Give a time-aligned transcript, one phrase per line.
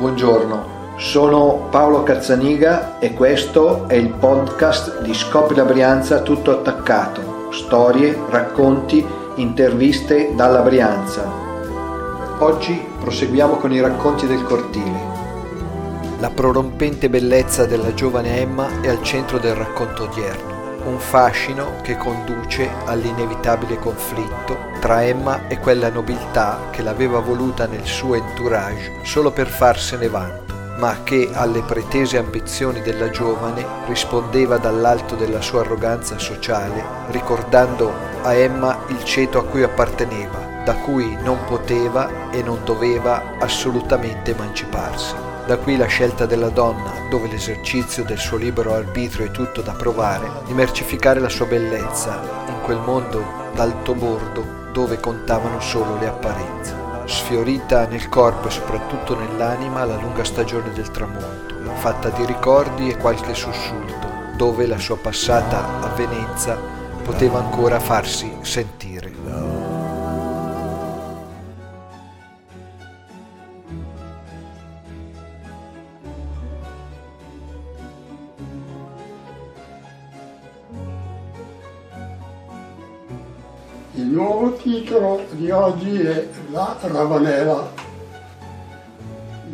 [0.00, 7.52] Buongiorno, sono Paolo Cazzaniga e questo è il podcast di Scopri la Brianza tutto attaccato.
[7.52, 11.30] Storie, racconti, interviste dalla Brianza.
[12.38, 14.98] Oggi proseguiamo con i racconti del cortile.
[16.18, 20.50] La prorompente bellezza della giovane Emma è al centro del racconto odierno
[20.84, 27.84] un fascino che conduce all'inevitabile conflitto tra Emma e quella nobiltà che l'aveva voluta nel
[27.84, 35.14] suo entourage solo per farsene vanto, ma che alle pretese ambizioni della giovane rispondeva dall'alto
[35.14, 41.44] della sua arroganza sociale, ricordando a Emma il ceto a cui apparteneva, da cui non
[41.44, 45.14] poteva e non doveva assolutamente emanciparsi.
[45.46, 49.72] Da qui la scelta della donna, dove l'esercizio del suo libero arbitrio è tutto da
[49.72, 56.06] provare, di mercificare la sua bellezza in quel mondo d'alto bordo dove contavano solo le
[56.08, 56.74] apparenze.
[57.04, 62.96] Sfiorita nel corpo e soprattutto nell'anima la lunga stagione del tramonto, fatta di ricordi e
[62.98, 66.58] qualche sussulto, dove la sua passata avvenenza
[67.02, 69.09] poteva ancora farsi sentire.
[84.00, 87.70] Il nuovo titolo di oggi è La Ravanella.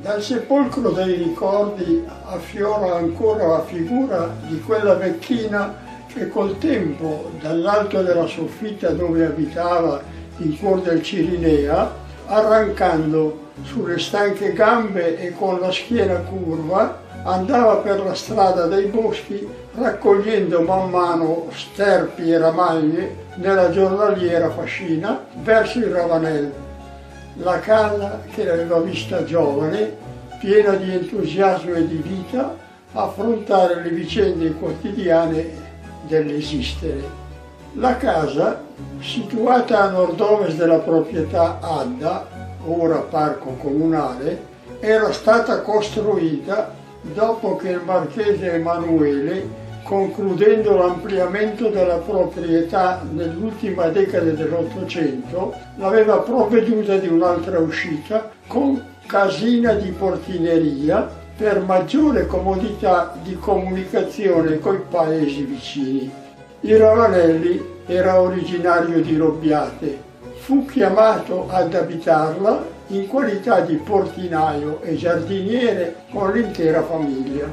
[0.00, 8.02] Dal sepolcro dei ricordi affiora ancora la figura di quella vecchina che col tempo, dall'alto
[8.02, 10.00] della soffitta dove abitava
[10.36, 11.92] in cuor del Cirinea,
[12.26, 19.48] arrancando sulle stanche gambe e con la schiena curva, andava per la strada dei boschi
[19.74, 26.52] raccogliendo man mano sterpi e ramaglie nella giornaliera fascina verso il Ravanel,
[27.34, 30.04] la casa che l'aveva vista giovane,
[30.38, 32.56] piena di entusiasmo e di vita,
[32.92, 35.64] affrontare le vicende quotidiane
[36.06, 37.24] dell'esistere.
[37.74, 38.62] La casa,
[39.00, 42.35] situata a nord-ovest della proprietà Adda,
[42.66, 53.02] ora parco comunale, era stata costruita dopo che il marchese Emanuele concludendo l'ampliamento della proprietà
[53.08, 63.14] nell'ultima decade dell'Ottocento, l'aveva provveduta di un'altra uscita con casina di portineria per maggiore comodità
[63.22, 66.10] di comunicazione coi paesi vicini.
[66.62, 70.05] Il Ravanelli era originario di Robbiate,
[70.46, 77.52] fu chiamato ad abitarla in qualità di portinaio e giardiniere con l'intera famiglia.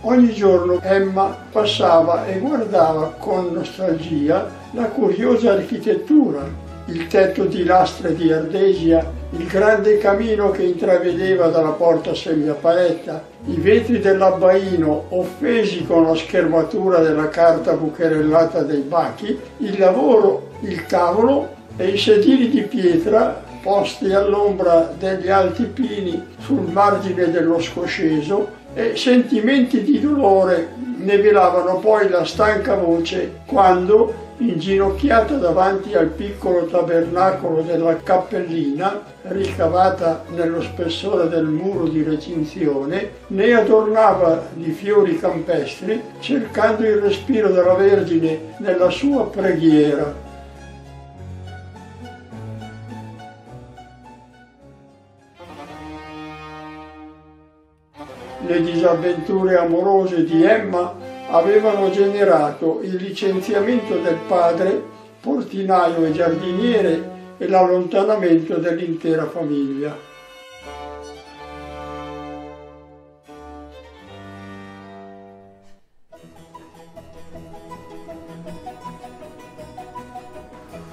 [0.00, 6.42] Ogni giorno Emma passava e guardava con nostalgia la curiosa architettura,
[6.86, 13.54] il tetto di lastre di ardesia, il grande camino che intravedeva dalla porta semiaperta, i
[13.54, 21.60] vetri dell'abbaino offesi con la schermatura della carta bucherellata dei bachi, il lavoro, il tavolo
[21.76, 28.96] e i sedili di pietra posti all'ombra degli alti pini sul margine dello scosceso e
[28.96, 30.68] sentimenti di dolore
[31.02, 40.24] ne velavano poi la stanca voce quando, inginocchiata davanti al piccolo tabernacolo della cappellina, ricavata
[40.34, 47.74] nello spessore del muro di recinzione, ne adornava di fiori campestri, cercando il respiro della
[47.74, 50.21] Vergine nella sua preghiera
[58.52, 60.94] le disavventure amorose di Emma
[61.30, 64.82] avevano generato il licenziamento del padre,
[65.20, 69.96] portinaio e giardiniere, e l'allontanamento dell'intera famiglia.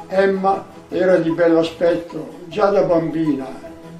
[0.07, 3.47] Emma era di bell'aspetto già da bambina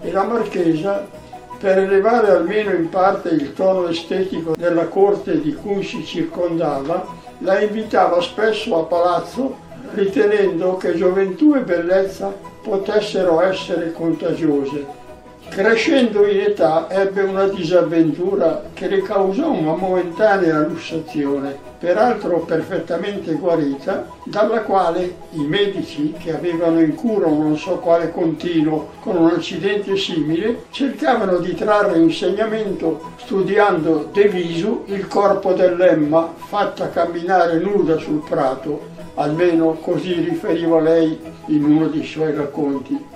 [0.02, 1.19] e la marchesa
[1.60, 7.06] per elevare almeno in parte il tono estetico della corte di cui si circondava,
[7.40, 9.58] la invitava spesso a palazzo
[9.94, 14.99] ritenendo che gioventù e bellezza potessero essere contagiose
[15.50, 24.08] Crescendo in età ebbe una disavventura che le causò una momentanea lussazione, peraltro perfettamente guarita,
[24.24, 29.32] dalla quale i medici che avevano in cura un non so quale continuo con un
[29.32, 37.98] accidente simile cercavano di trarre insegnamento studiando de visu il corpo dell'Emma fatta camminare nuda
[37.98, 38.82] sul prato,
[39.16, 43.09] almeno così riferiva lei in uno dei suoi racconti.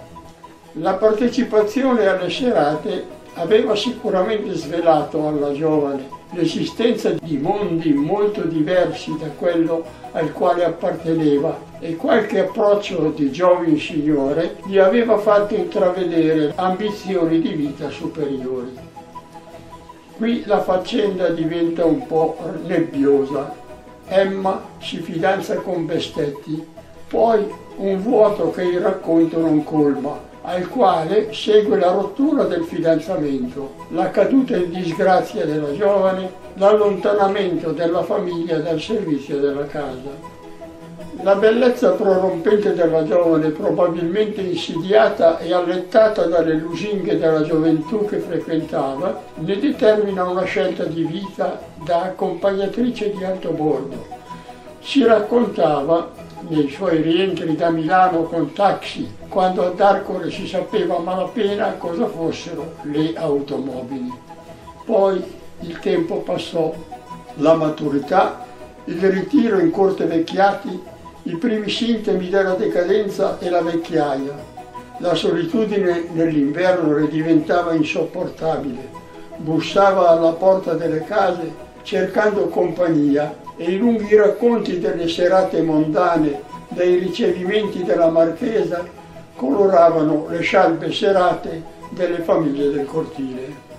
[0.78, 3.06] La partecipazione alle serate
[3.36, 9.84] aveva sicuramente svelato alla giovane l'esistenza di mondi molto diversi da quello
[10.14, 17.54] al quale apparteneva e qualche approccio di giovane signore gli aveva fatto intravedere ambizioni di
[17.54, 18.76] vita superiori.
[20.18, 22.36] Qui la faccenda diventa un po'
[22.66, 23.54] nebbiosa.
[24.08, 26.66] Emma si fidanza con Bestetti,
[27.08, 27.46] poi
[27.76, 34.10] un vuoto che il racconto non colma al quale segue la rottura del fidanzamento, la
[34.12, 40.32] caduta in disgrazia della giovane, l'allontanamento della famiglia dal servizio della casa.
[41.22, 49.22] La bellezza prorompente della giovane, probabilmente insidiata e allettata dalle lusinghe della gioventù che frequentava,
[49.36, 54.06] ne determina una scelta di vita da accompagnatrice di alto bordo.
[54.82, 56.12] Si raccontava
[56.48, 62.08] nei suoi rientri da Milano con taxi, quando ad Arcore si sapeva a malapena cosa
[62.08, 64.12] fossero le automobili.
[64.86, 65.24] Poi
[65.62, 66.74] il tempo passò,
[67.36, 68.46] la maturità,
[68.86, 70.82] il ritiro in corte vecchiati,
[71.24, 74.52] i primi sintomi della decadenza e la vecchiaia.
[74.98, 79.02] La solitudine nell'inverno le diventava insopportabile.
[79.38, 86.98] Bussava alla porta delle case cercando compagnia e i lunghi racconti delle serate mondane, dei
[86.98, 88.84] ricevimenti della marchesa,
[89.36, 91.62] coloravano le scialbe serate
[91.92, 93.72] delle famiglie del cortile.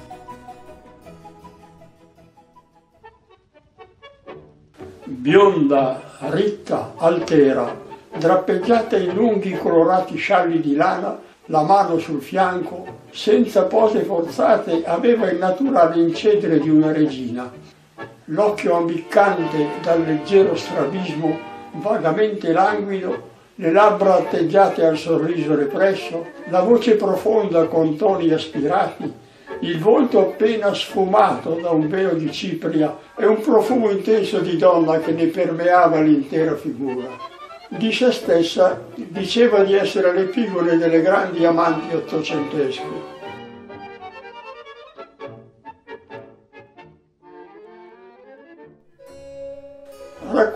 [5.04, 6.00] Bionda,
[6.30, 7.76] ritta, altera,
[8.16, 15.28] drappeggiata in lunghi colorati scialli di lana, la mano sul fianco, senza pose forzate, aveva
[15.28, 17.50] il naturale incedere di una regina
[18.26, 26.96] l'occhio ambiccante dal leggero strabismo vagamente languido, le labbra atteggiate al sorriso represso, la voce
[26.96, 29.12] profonda con toni aspirati,
[29.60, 34.98] il volto appena sfumato da un velo di cipria e un profumo intenso di donna
[34.98, 37.32] che ne permeava l'intera figura.
[37.68, 43.12] Di se stessa diceva di essere l'epigone delle grandi amanti ottocentesche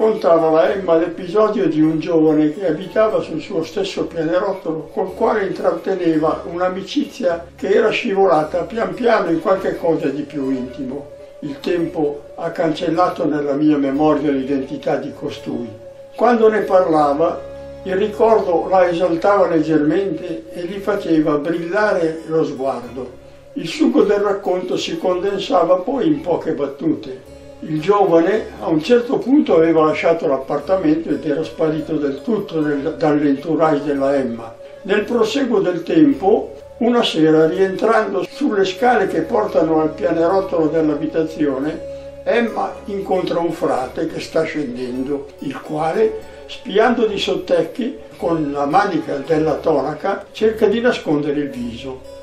[0.09, 5.47] raccontava la Emma l'episodio di un giovane che abitava sul suo stesso pianerottolo col quale
[5.47, 11.17] intratteneva un'amicizia che era scivolata pian piano in qualche cosa di più intimo.
[11.41, 15.69] Il tempo ha cancellato nella mia memoria l'identità di costui.
[16.17, 17.39] Quando ne parlava,
[17.83, 23.17] il ricordo la esaltava leggermente e gli faceva brillare lo sguardo.
[23.53, 29.19] Il succo del racconto si condensava poi in poche battute il giovane a un certo
[29.19, 34.55] punto aveva lasciato l'appartamento ed era sparito del tutto dall'entourage della Emma.
[34.83, 42.75] Nel proseguo del tempo, una sera rientrando sulle scale che portano al pianerottolo dell'abitazione, Emma
[42.85, 49.55] incontra un frate che sta scendendo, il quale, spiando di sottecchi con la manica della
[49.55, 52.18] tonaca, cerca di nascondere il viso.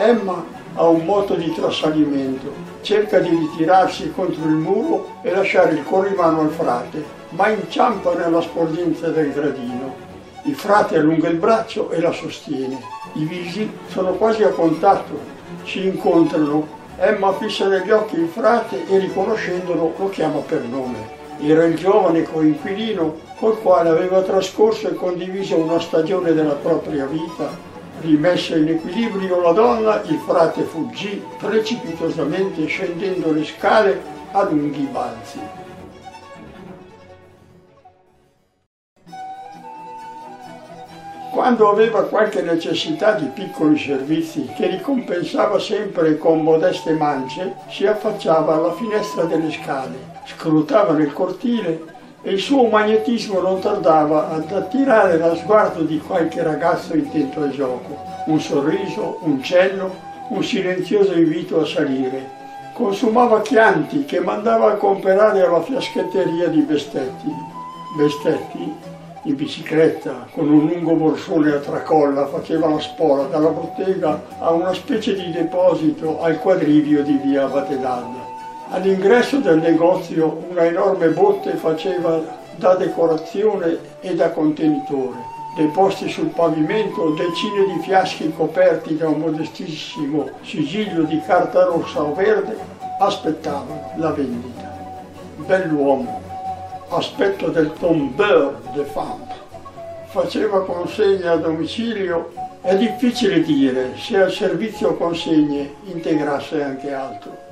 [0.00, 2.52] Emma ha un moto di trasalimento,
[2.82, 8.40] cerca di ritirarsi contro il muro e lasciare il corrimano al frate, ma inciampa nella
[8.40, 9.92] sporgenza del gradino.
[10.44, 12.80] Il frate allunga il braccio e la sostiene.
[13.14, 15.18] I visi sono quasi a contatto,
[15.64, 16.64] si incontrano.
[16.96, 21.16] Emma fissa negli occhi il frate e riconoscendolo lo chiama per nome.
[21.40, 27.66] Era il giovane coinquilino col quale aveva trascorso e condiviso una stagione della propria vita
[28.00, 34.00] Rimessa in equilibrio la donna, il frate fuggì precipitosamente scendendo le scale
[34.30, 35.40] a lunghi balzi.
[41.32, 48.54] Quando aveva qualche necessità di piccoli servizi che ricompensava sempre con modeste mance, si affacciava
[48.54, 55.18] alla finestra delle scale, scrutava nel cortile e il suo magnetismo non tardava ad attirare
[55.18, 57.96] lo sguardo di qualche ragazzo intento al gioco.
[58.26, 59.90] Un sorriso, un cenno,
[60.28, 62.36] un silenzioso invito a salire.
[62.74, 67.32] Consumava chianti che mandava a comprare alla fiaschetteria di Bestetti.
[67.96, 68.74] Bestetti,
[69.22, 74.74] in bicicletta, con un lungo borsone a tracolla, faceva la spola dalla bottega a una
[74.74, 78.27] specie di deposito al quadrivio di via Batedalda.
[78.70, 82.20] All'ingresso del negozio una enorme botte faceva
[82.56, 85.16] da decorazione e da contenitore.
[85.56, 92.12] Deposti sul pavimento decine di fiaschi coperti da un modestissimo sigillo di carta rossa o
[92.12, 92.56] verde
[93.00, 94.76] aspettavano la vendita.
[95.36, 96.20] Bell'uomo,
[96.90, 99.36] aspetto del tombeur de femme.
[100.08, 107.47] Faceva consegna a domicilio È difficile dire se al servizio consegne integrasse anche altro.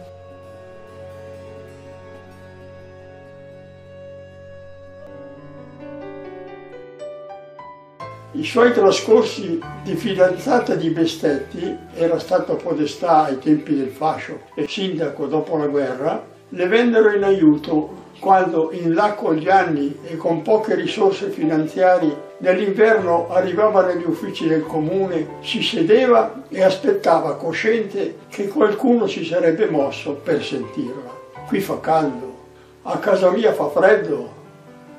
[8.38, 14.68] I suoi trascorsi di fidanzata di Bestetti, era stato podestà ai tempi del fascio e
[14.68, 20.18] sindaco dopo la guerra, le vennero in aiuto quando in là con gli anni e
[20.18, 28.18] con poche risorse finanziarie nell'inverno arrivava negli uffici del comune, si sedeva e aspettava cosciente
[28.28, 31.10] che qualcuno si sarebbe mosso per sentirla.
[31.46, 32.34] Qui fa caldo,
[32.82, 34.35] a casa mia fa freddo,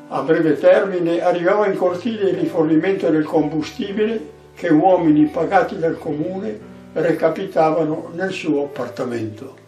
[0.09, 6.59] a breve termine arrivava in cortile il rifornimento del combustibile che uomini pagati dal comune
[6.93, 9.65] recapitavano nel suo appartamento.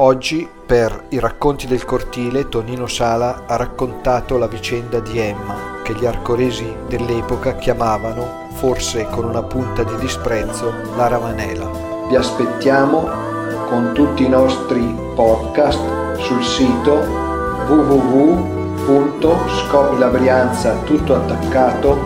[0.00, 5.94] Oggi, per i racconti del cortile, Tonino Sala ha raccontato la vicenda di Emma, che
[5.94, 11.70] gli arcoresi dell'epoca chiamavano, forse con una punta di disprezzo, la Ravanela.
[12.10, 13.08] Vi aspettiamo
[13.68, 14.82] con tutti i nostri
[15.14, 15.80] podcast
[16.16, 17.00] sul sito
[21.14, 21.96] attaccato.it